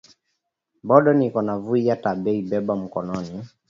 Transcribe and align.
Bidon 0.87 1.19
iko 1.27 1.39
na 1.47 1.55
vuya 1.63 1.95
ta 2.03 2.11
beba 2.23 2.57
kumukono 2.73 3.13